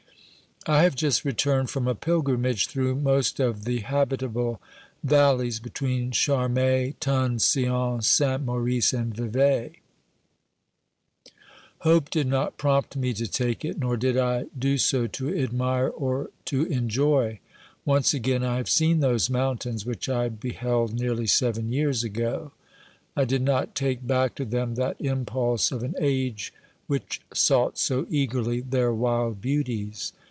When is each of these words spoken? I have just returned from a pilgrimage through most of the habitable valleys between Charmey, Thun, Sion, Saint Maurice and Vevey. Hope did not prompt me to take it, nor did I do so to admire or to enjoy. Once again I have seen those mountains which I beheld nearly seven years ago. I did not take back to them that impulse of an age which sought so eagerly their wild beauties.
I 0.67 0.83
have 0.83 0.93
just 0.95 1.25
returned 1.25 1.71
from 1.71 1.87
a 1.87 1.95
pilgrimage 1.95 2.67
through 2.67 2.95
most 3.01 3.39
of 3.39 3.65
the 3.65 3.79
habitable 3.79 4.61
valleys 5.03 5.59
between 5.59 6.11
Charmey, 6.11 6.93
Thun, 7.01 7.39
Sion, 7.39 8.03
Saint 8.03 8.45
Maurice 8.45 8.93
and 8.93 9.11
Vevey. 9.11 9.79
Hope 11.79 12.11
did 12.11 12.27
not 12.27 12.57
prompt 12.57 12.95
me 12.95 13.11
to 13.11 13.25
take 13.25 13.65
it, 13.65 13.79
nor 13.79 13.97
did 13.97 14.15
I 14.19 14.45
do 14.55 14.77
so 14.77 15.07
to 15.07 15.35
admire 15.35 15.87
or 15.87 16.29
to 16.45 16.65
enjoy. 16.65 17.39
Once 17.83 18.13
again 18.13 18.43
I 18.43 18.57
have 18.57 18.69
seen 18.69 18.99
those 18.99 19.31
mountains 19.31 19.83
which 19.83 20.07
I 20.09 20.29
beheld 20.29 20.93
nearly 20.93 21.25
seven 21.25 21.73
years 21.73 22.03
ago. 22.03 22.51
I 23.15 23.25
did 23.25 23.41
not 23.41 23.73
take 23.73 24.05
back 24.05 24.35
to 24.35 24.45
them 24.45 24.75
that 24.75 25.01
impulse 25.01 25.71
of 25.71 25.81
an 25.81 25.95
age 25.97 26.53
which 26.85 27.19
sought 27.33 27.79
so 27.79 28.05
eagerly 28.11 28.61
their 28.61 28.93
wild 28.93 29.41
beauties. 29.41 30.13